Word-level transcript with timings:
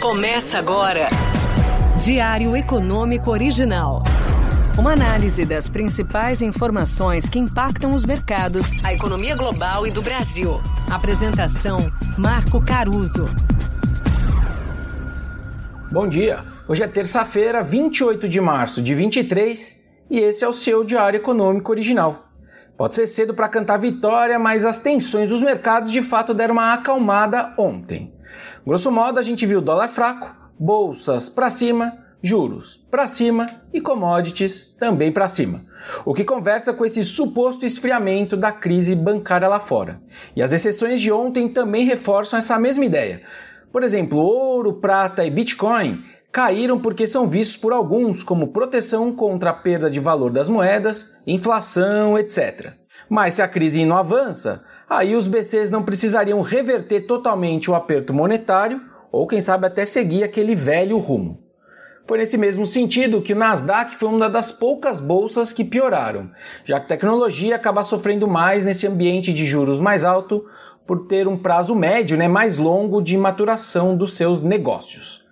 Começa 0.00 0.60
agora. 0.60 1.08
Diário 1.98 2.56
Econômico 2.56 3.32
Original. 3.32 4.04
Uma 4.78 4.92
análise 4.92 5.44
das 5.44 5.68
principais 5.68 6.40
informações 6.40 7.28
que 7.28 7.36
impactam 7.36 7.90
os 7.90 8.04
mercados, 8.04 8.84
a 8.84 8.94
economia 8.94 9.34
global 9.34 9.88
e 9.88 9.90
do 9.90 10.00
Brasil. 10.00 10.60
Apresentação: 10.88 11.90
Marco 12.16 12.64
Caruso. 12.64 13.26
Bom 15.90 16.06
dia. 16.06 16.44
Hoje 16.68 16.84
é 16.84 16.86
terça-feira, 16.86 17.64
28 17.64 18.28
de 18.28 18.40
março 18.40 18.80
de 18.80 18.94
23, 18.94 19.74
e 20.08 20.20
esse 20.20 20.44
é 20.44 20.48
o 20.48 20.52
seu 20.52 20.84
Diário 20.84 21.16
Econômico 21.16 21.72
Original. 21.72 22.28
Pode 22.76 22.94
ser 22.94 23.08
cedo 23.08 23.34
para 23.34 23.48
cantar 23.48 23.78
vitória, 23.78 24.38
mas 24.38 24.64
as 24.64 24.78
tensões 24.78 25.28
dos 25.28 25.42
mercados 25.42 25.90
de 25.90 26.02
fato 26.02 26.32
deram 26.32 26.54
uma 26.54 26.72
acalmada 26.72 27.52
ontem. 27.58 28.16
Grosso 28.66 28.90
modo, 28.90 29.18
a 29.18 29.22
gente 29.22 29.46
viu 29.46 29.60
dólar 29.60 29.88
fraco, 29.88 30.34
bolsas 30.58 31.28
para 31.28 31.50
cima, 31.50 31.98
juros 32.22 32.76
para 32.90 33.06
cima 33.06 33.62
e 33.72 33.80
commodities 33.80 34.64
também 34.78 35.12
para 35.12 35.28
cima. 35.28 35.64
O 36.04 36.12
que 36.12 36.24
conversa 36.24 36.72
com 36.72 36.84
esse 36.84 37.04
suposto 37.04 37.64
esfriamento 37.64 38.36
da 38.36 38.50
crise 38.50 38.94
bancária 38.94 39.48
lá 39.48 39.60
fora. 39.60 40.00
E 40.34 40.42
as 40.42 40.52
exceções 40.52 41.00
de 41.00 41.12
ontem 41.12 41.48
também 41.48 41.84
reforçam 41.84 42.38
essa 42.38 42.58
mesma 42.58 42.84
ideia. 42.84 43.22
Por 43.72 43.82
exemplo, 43.82 44.18
ouro, 44.18 44.80
prata 44.80 45.24
e 45.24 45.30
Bitcoin 45.30 46.02
caíram 46.32 46.78
porque 46.80 47.06
são 47.06 47.26
vistos 47.26 47.56
por 47.56 47.72
alguns 47.72 48.22
como 48.22 48.52
proteção 48.52 49.12
contra 49.12 49.50
a 49.50 49.54
perda 49.54 49.90
de 49.90 50.00
valor 50.00 50.30
das 50.30 50.48
moedas, 50.48 51.16
inflação, 51.26 52.18
etc. 52.18 52.74
Mas 53.08 53.34
se 53.34 53.42
a 53.42 53.48
crise 53.48 53.84
não 53.84 53.96
avança, 53.96 54.62
aí 54.88 55.14
os 55.16 55.26
BCs 55.26 55.70
não 55.70 55.82
precisariam 55.82 56.42
reverter 56.42 57.06
totalmente 57.06 57.70
o 57.70 57.74
aperto 57.74 58.12
monetário 58.12 58.80
ou, 59.10 59.26
quem 59.26 59.40
sabe, 59.40 59.66
até 59.66 59.86
seguir 59.86 60.22
aquele 60.22 60.54
velho 60.54 60.98
rumo. 60.98 61.42
Foi 62.06 62.16
nesse 62.16 62.38
mesmo 62.38 62.64
sentido 62.64 63.20
que 63.20 63.34
o 63.34 63.36
Nasdaq 63.36 63.94
foi 63.96 64.08
uma 64.08 64.30
das 64.30 64.50
poucas 64.50 64.98
bolsas 64.98 65.52
que 65.52 65.62
pioraram, 65.62 66.30
já 66.64 66.80
que 66.80 66.88
tecnologia 66.88 67.54
acaba 67.54 67.84
sofrendo 67.84 68.26
mais 68.26 68.64
nesse 68.64 68.86
ambiente 68.86 69.30
de 69.32 69.44
juros 69.44 69.78
mais 69.78 70.04
alto 70.04 70.44
por 70.86 71.06
ter 71.06 71.28
um 71.28 71.36
prazo 71.36 71.74
médio 71.74 72.16
né, 72.16 72.26
mais 72.26 72.56
longo 72.56 73.02
de 73.02 73.14
maturação 73.14 73.94
dos 73.94 74.14
seus 74.16 74.40
negócios. 74.40 75.22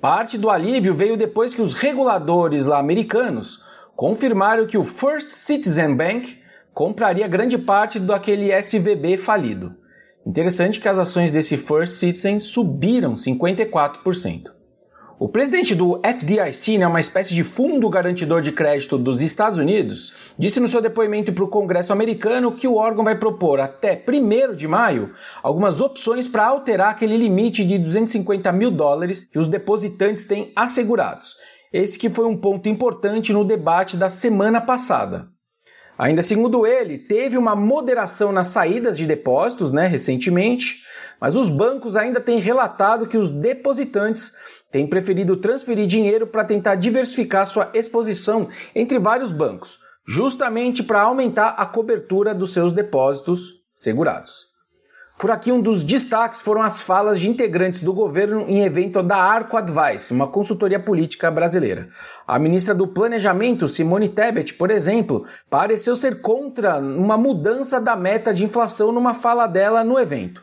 Parte 0.00 0.36
do 0.36 0.50
alívio 0.50 0.94
veio 0.94 1.16
depois 1.16 1.54
que 1.54 1.62
os 1.62 1.74
reguladores 1.74 2.66
lá 2.66 2.80
americanos 2.80 3.62
confirmaram 3.94 4.66
que 4.66 4.76
o 4.76 4.82
First 4.82 5.28
Citizen 5.28 5.94
Bank 5.94 6.39
compraria 6.72 7.28
grande 7.28 7.58
parte 7.58 7.98
do 7.98 8.12
aquele 8.12 8.52
SVB 8.52 9.18
falido. 9.18 9.74
Interessante 10.26 10.80
que 10.80 10.88
as 10.88 10.98
ações 10.98 11.32
desse 11.32 11.56
First 11.56 11.94
Citizen 11.94 12.38
subiram 12.38 13.14
54%. 13.14 14.60
O 15.18 15.28
presidente 15.28 15.74
do 15.74 16.00
FDIC, 16.02 16.78
né, 16.78 16.86
uma 16.86 16.98
espécie 16.98 17.34
de 17.34 17.44
fundo 17.44 17.90
garantidor 17.90 18.40
de 18.40 18.52
crédito 18.52 18.96
dos 18.96 19.20
Estados 19.20 19.58
Unidos, 19.58 20.14
disse 20.38 20.58
no 20.58 20.66
seu 20.66 20.80
depoimento 20.80 21.30
para 21.30 21.44
o 21.44 21.48
Congresso 21.48 21.92
americano 21.92 22.52
que 22.52 22.66
o 22.66 22.76
órgão 22.76 23.04
vai 23.04 23.14
propor 23.18 23.60
até 23.60 24.02
1 24.08 24.54
de 24.56 24.66
maio 24.66 25.12
algumas 25.42 25.82
opções 25.82 26.26
para 26.26 26.46
alterar 26.46 26.88
aquele 26.88 27.18
limite 27.18 27.66
de 27.66 27.76
250 27.76 28.50
mil 28.52 28.70
dólares 28.70 29.24
que 29.24 29.38
os 29.38 29.46
depositantes 29.46 30.24
têm 30.24 30.54
assegurados. 30.56 31.36
Esse 31.70 31.98
que 31.98 32.08
foi 32.08 32.24
um 32.24 32.38
ponto 32.38 32.70
importante 32.70 33.30
no 33.30 33.44
debate 33.44 33.98
da 33.98 34.08
semana 34.08 34.58
passada. 34.58 35.28
Ainda 36.00 36.22
segundo 36.22 36.66
ele, 36.66 36.96
teve 36.96 37.36
uma 37.36 37.54
moderação 37.54 38.32
nas 38.32 38.46
saídas 38.46 38.96
de 38.96 39.04
depósitos 39.04 39.70
né, 39.70 39.86
recentemente, 39.86 40.82
mas 41.20 41.36
os 41.36 41.50
bancos 41.50 41.94
ainda 41.94 42.18
têm 42.18 42.38
relatado 42.38 43.06
que 43.06 43.18
os 43.18 43.28
depositantes 43.28 44.32
têm 44.72 44.86
preferido 44.86 45.36
transferir 45.36 45.86
dinheiro 45.86 46.26
para 46.26 46.42
tentar 46.42 46.76
diversificar 46.76 47.46
sua 47.46 47.70
exposição 47.74 48.48
entre 48.74 48.98
vários 48.98 49.30
bancos, 49.30 49.78
justamente 50.08 50.82
para 50.82 51.02
aumentar 51.02 51.48
a 51.48 51.66
cobertura 51.66 52.34
dos 52.34 52.54
seus 52.54 52.72
depósitos 52.72 53.60
segurados. 53.74 54.49
Por 55.20 55.30
aqui, 55.30 55.52
um 55.52 55.60
dos 55.60 55.84
destaques 55.84 56.40
foram 56.40 56.62
as 56.62 56.80
falas 56.80 57.20
de 57.20 57.28
integrantes 57.28 57.82
do 57.82 57.92
governo 57.92 58.46
em 58.48 58.64
evento 58.64 59.02
da 59.02 59.18
Arco 59.18 59.54
Advice, 59.58 60.14
uma 60.14 60.26
consultoria 60.26 60.80
política 60.80 61.30
brasileira. 61.30 61.90
A 62.26 62.38
ministra 62.38 62.74
do 62.74 62.88
Planejamento, 62.88 63.68
Simone 63.68 64.08
Tebet, 64.08 64.54
por 64.54 64.70
exemplo, 64.70 65.26
pareceu 65.50 65.94
ser 65.94 66.22
contra 66.22 66.78
uma 66.78 67.18
mudança 67.18 67.78
da 67.78 67.94
meta 67.94 68.32
de 68.32 68.46
inflação 68.46 68.92
numa 68.92 69.12
fala 69.12 69.46
dela 69.46 69.84
no 69.84 69.98
evento. 69.98 70.42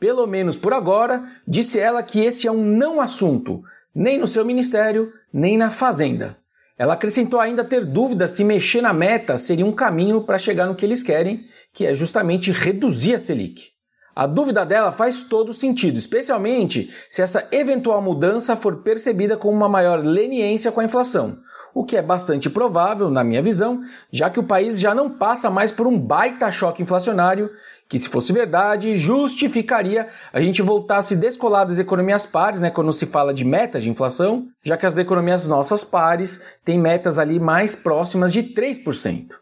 Pelo 0.00 0.26
menos 0.26 0.56
por 0.56 0.72
agora, 0.72 1.24
disse 1.46 1.78
ela 1.78 2.02
que 2.02 2.18
esse 2.18 2.48
é 2.48 2.50
um 2.50 2.64
não 2.64 3.00
assunto, 3.00 3.62
nem 3.94 4.18
no 4.18 4.26
seu 4.26 4.44
ministério, 4.44 5.12
nem 5.32 5.56
na 5.56 5.70
Fazenda. 5.70 6.36
Ela 6.76 6.94
acrescentou 6.94 7.38
ainda 7.38 7.62
ter 7.62 7.86
dúvidas 7.86 8.32
se 8.32 8.42
mexer 8.42 8.80
na 8.80 8.92
meta 8.92 9.38
seria 9.38 9.64
um 9.64 9.72
caminho 9.72 10.22
para 10.22 10.36
chegar 10.36 10.66
no 10.66 10.74
que 10.74 10.84
eles 10.84 11.00
querem, 11.00 11.44
que 11.72 11.86
é 11.86 11.94
justamente 11.94 12.50
reduzir 12.50 13.14
a 13.14 13.18
Selic. 13.20 13.78
A 14.20 14.26
dúvida 14.26 14.66
dela 14.66 14.92
faz 14.92 15.22
todo 15.22 15.54
sentido, 15.54 15.96
especialmente 15.96 16.90
se 17.08 17.22
essa 17.22 17.48
eventual 17.50 18.02
mudança 18.02 18.54
for 18.54 18.82
percebida 18.82 19.34
como 19.34 19.56
uma 19.56 19.66
maior 19.66 20.04
leniência 20.04 20.70
com 20.70 20.78
a 20.78 20.84
inflação, 20.84 21.38
o 21.72 21.86
que 21.86 21.96
é 21.96 22.02
bastante 22.02 22.50
provável, 22.50 23.08
na 23.08 23.24
minha 23.24 23.40
visão, 23.40 23.80
já 24.12 24.28
que 24.28 24.38
o 24.38 24.42
país 24.42 24.78
já 24.78 24.94
não 24.94 25.08
passa 25.08 25.48
mais 25.48 25.72
por 25.72 25.86
um 25.86 25.98
baita 25.98 26.50
choque 26.50 26.82
inflacionário, 26.82 27.48
que 27.88 27.98
se 27.98 28.10
fosse 28.10 28.30
verdade, 28.30 28.94
justificaria 28.94 30.08
a 30.30 30.38
gente 30.42 30.60
voltar 30.60 30.98
a 30.98 31.02
se 31.02 31.16
descolar 31.16 31.64
das 31.64 31.78
economias 31.78 32.26
pares, 32.26 32.60
né, 32.60 32.68
quando 32.68 32.92
se 32.92 33.06
fala 33.06 33.32
de 33.32 33.46
meta 33.46 33.80
de 33.80 33.88
inflação, 33.88 34.48
já 34.62 34.76
que 34.76 34.84
as 34.84 34.98
economias 34.98 35.46
nossas 35.46 35.82
pares 35.82 36.42
têm 36.62 36.78
metas 36.78 37.18
ali 37.18 37.40
mais 37.40 37.74
próximas 37.74 38.34
de 38.34 38.42
3%. 38.42 39.40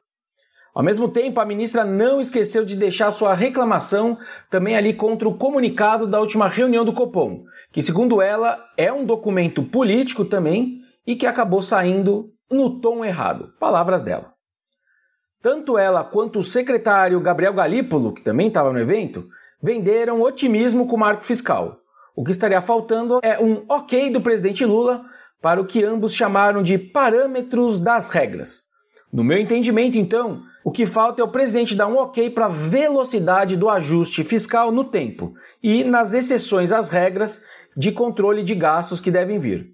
Ao 0.79 0.85
mesmo 0.85 1.09
tempo, 1.09 1.41
a 1.41 1.45
ministra 1.45 1.85
não 1.85 2.21
esqueceu 2.21 2.65
de 2.65 2.77
deixar 2.77 3.11
sua 3.11 3.35
reclamação 3.35 4.17
também 4.49 4.77
ali 4.77 4.95
contra 4.95 5.29
o 5.29 5.37
comunicado 5.37 6.07
da 6.07 6.21
última 6.21 6.47
reunião 6.47 6.85
do 6.85 6.93
Copom, 6.93 7.43
que, 7.73 7.83
segundo 7.83 8.23
ela, 8.23 8.65
é 8.77 8.93
um 8.93 9.05
documento 9.05 9.61
político 9.61 10.25
também 10.25 10.79
e 11.05 11.17
que 11.17 11.27
acabou 11.27 11.61
saindo 11.63 12.31
no 12.49 12.81
tom 12.81 13.05
errado. 13.05 13.53
Palavras 13.59 14.03
dela. 14.03 14.33
Tanto 15.43 15.77
ela 15.77 16.05
quanto 16.05 16.39
o 16.39 16.45
secretário 16.45 17.21
Gabriel 17.21 17.55
Galípolo, 17.55 18.15
que 18.15 18.23
também 18.23 18.47
estava 18.47 18.73
no 18.73 18.79
evento, 18.79 19.27
venderam 19.61 20.23
otimismo 20.23 20.87
com 20.87 20.95
o 20.95 21.01
marco 21.01 21.25
fiscal. 21.25 21.81
O 22.15 22.23
que 22.23 22.31
estaria 22.31 22.63
faltando 22.63 23.19
é 23.21 23.37
um 23.43 23.65
ok 23.69 24.11
do 24.11 24.21
presidente 24.21 24.65
Lula 24.65 25.05
para 25.43 25.61
o 25.61 25.67
que 25.67 25.83
ambos 25.83 26.15
chamaram 26.15 26.63
de 26.63 26.79
parâmetros 26.79 27.81
das 27.81 28.09
regras. 28.11 28.69
No 29.13 29.25
meu 29.25 29.39
entendimento, 29.39 29.99
então, 29.99 30.43
o 30.69 30.71
que 30.71 30.85
falta 30.85 31.23
é 31.23 31.25
o 31.25 31.33
presidente 31.33 31.75
dar 31.75 31.87
um 31.87 31.97
ok 31.97 32.29
para 32.29 32.45
a 32.45 32.51
velocidade 32.51 33.57
do 33.57 33.71
ajuste 33.71 34.23
fiscal 34.23 34.71
no 34.71 34.85
tempo 34.85 35.33
e 35.63 35.83
nas 35.83 36.13
exceções 36.13 36.73
às 36.73 36.91
regras 36.91 37.43
de 37.75 37.91
controle 37.91 38.43
de 38.43 38.55
gastos 38.55 39.01
que 39.01 39.11
devem 39.11 39.39
vir. 39.39 39.73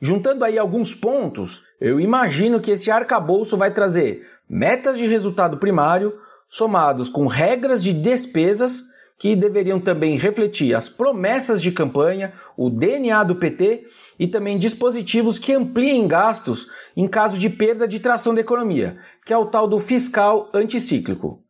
Juntando 0.00 0.42
aí 0.42 0.58
alguns 0.58 0.94
pontos, 0.94 1.62
eu 1.78 2.00
imagino 2.00 2.58
que 2.58 2.70
esse 2.70 2.90
arcabouço 2.90 3.54
vai 3.54 3.70
trazer 3.70 4.26
metas 4.48 4.96
de 4.96 5.06
resultado 5.06 5.58
primário 5.58 6.14
somados 6.48 7.10
com 7.10 7.26
regras 7.26 7.82
de 7.84 7.92
despesas 7.92 8.82
que 9.20 9.36
deveriam 9.36 9.78
também 9.78 10.16
refletir 10.16 10.74
as 10.74 10.88
promessas 10.88 11.60
de 11.60 11.70
campanha, 11.70 12.32
o 12.56 12.70
DNA 12.70 13.22
do 13.22 13.36
PT 13.36 13.86
e 14.18 14.26
também 14.26 14.56
dispositivos 14.56 15.38
que 15.38 15.52
ampliem 15.52 16.08
gastos 16.08 16.66
em 16.96 17.06
caso 17.06 17.38
de 17.38 17.50
perda 17.50 17.86
de 17.86 18.00
tração 18.00 18.34
da 18.34 18.40
economia, 18.40 18.96
que 19.26 19.30
é 19.30 19.36
o 19.36 19.44
tal 19.44 19.68
do 19.68 19.78
fiscal 19.78 20.48
anticíclico. 20.54 21.44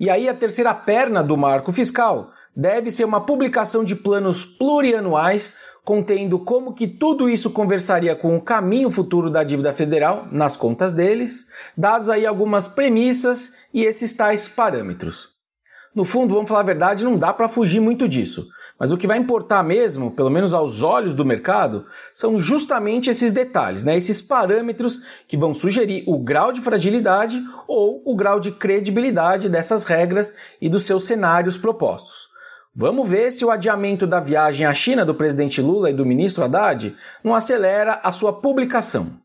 E 0.00 0.08
aí 0.08 0.30
a 0.30 0.34
terceira 0.34 0.72
perna 0.72 1.22
do 1.22 1.36
marco 1.36 1.74
fiscal 1.74 2.30
deve 2.56 2.90
ser 2.90 3.04
uma 3.04 3.20
publicação 3.20 3.84
de 3.84 3.94
planos 3.94 4.46
plurianuais 4.46 5.52
contendo 5.84 6.38
como 6.38 6.72
que 6.72 6.88
tudo 6.88 7.28
isso 7.28 7.50
conversaria 7.50 8.16
com 8.16 8.34
o 8.34 8.40
caminho 8.40 8.90
futuro 8.90 9.28
da 9.30 9.44
dívida 9.44 9.74
federal 9.74 10.26
nas 10.32 10.56
contas 10.56 10.94
deles, 10.94 11.46
dados 11.76 12.08
aí 12.08 12.24
algumas 12.24 12.66
premissas 12.66 13.52
e 13.74 13.84
esses 13.84 14.14
tais 14.14 14.48
parâmetros. 14.48 15.39
No 15.92 16.04
fundo, 16.04 16.34
vamos 16.34 16.48
falar 16.48 16.60
a 16.60 16.64
verdade, 16.64 17.04
não 17.04 17.18
dá 17.18 17.32
para 17.32 17.48
fugir 17.48 17.80
muito 17.80 18.08
disso. 18.08 18.46
Mas 18.78 18.92
o 18.92 18.96
que 18.96 19.08
vai 19.08 19.18
importar 19.18 19.64
mesmo, 19.64 20.12
pelo 20.12 20.30
menos 20.30 20.54
aos 20.54 20.84
olhos 20.84 21.16
do 21.16 21.24
mercado, 21.24 21.84
são 22.14 22.38
justamente 22.38 23.10
esses 23.10 23.32
detalhes, 23.32 23.82
né? 23.82 23.96
esses 23.96 24.22
parâmetros 24.22 25.00
que 25.26 25.36
vão 25.36 25.52
sugerir 25.52 26.04
o 26.06 26.16
grau 26.18 26.52
de 26.52 26.60
fragilidade 26.60 27.42
ou 27.66 28.00
o 28.06 28.14
grau 28.14 28.38
de 28.38 28.52
credibilidade 28.52 29.48
dessas 29.48 29.82
regras 29.82 30.32
e 30.60 30.68
dos 30.68 30.84
seus 30.84 31.06
cenários 31.06 31.58
propostos. 31.58 32.28
Vamos 32.72 33.08
ver 33.08 33.32
se 33.32 33.44
o 33.44 33.50
adiamento 33.50 34.06
da 34.06 34.20
viagem 34.20 34.64
à 34.64 34.72
China 34.72 35.04
do 35.04 35.12
presidente 35.12 35.60
Lula 35.60 35.90
e 35.90 35.94
do 35.94 36.06
ministro 36.06 36.44
Haddad 36.44 36.94
não 37.24 37.34
acelera 37.34 37.98
a 38.04 38.12
sua 38.12 38.32
publicação. 38.32 39.18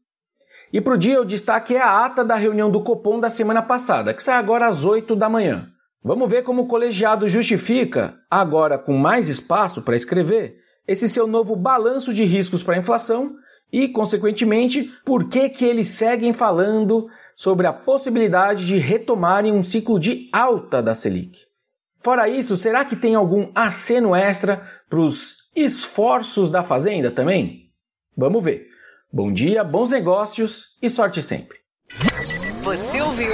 E 0.74 0.82
para 0.82 0.96
o 0.96 0.98
dia 0.98 1.22
o 1.22 1.26
destaque 1.26 1.76
é 1.76 1.82
a 1.82 2.06
ata 2.06 2.26
da 2.26 2.36
reunião 2.36 2.72
do 2.72 2.82
Copom 2.82 3.20
da 3.20 3.30
semana 3.30 3.62
passada, 3.62 4.16
que 4.16 4.24
sai 4.24 4.36
agora 4.36 4.66
às 4.66 4.84
8 4.84 5.16
da 5.16 5.30
manhã. 5.30 5.70
Vamos 6.06 6.30
ver 6.30 6.44
como 6.44 6.62
o 6.62 6.68
colegiado 6.68 7.28
justifica, 7.28 8.16
agora 8.30 8.78
com 8.78 8.96
mais 8.96 9.28
espaço 9.28 9.82
para 9.82 9.96
escrever, 9.96 10.56
esse 10.88 11.10
seu 11.10 11.26
novo 11.26 11.56
balanço 11.56 12.14
de 12.14 12.24
riscos 12.24 12.62
para 12.62 12.76
a 12.76 12.78
inflação 12.78 13.34
e, 13.74 13.88
consequentemente, 13.88 14.94
por 15.04 15.28
que, 15.28 15.50
que 15.50 15.66
eles 15.66 15.88
seguem 15.88 16.32
falando 16.32 17.08
sobre 17.36 17.66
a 17.66 17.74
possibilidade 17.74 18.68
de 18.68 18.78
retomarem 18.78 19.52
um 19.52 19.64
ciclo 19.64 20.00
de 20.00 20.30
alta 20.32 20.80
da 20.80 20.94
Selic. 20.94 21.40
Fora 21.98 22.30
isso, 22.30 22.56
será 22.56 22.86
que 22.86 22.96
tem 22.96 23.16
algum 23.16 23.50
aceno 23.56 24.16
extra 24.16 24.62
para 24.88 25.00
os 25.00 25.50
esforços 25.56 26.52
da 26.52 26.62
Fazenda 26.62 27.10
também? 27.10 27.72
Vamos 28.16 28.44
ver. 28.44 28.68
Bom 29.12 29.34
dia, 29.34 29.64
bons 29.64 29.90
negócios 29.90 30.68
e 30.80 30.88
sorte 30.88 31.24
sempre. 31.24 31.58
Você 32.64 33.02
ouviu? 33.02 33.34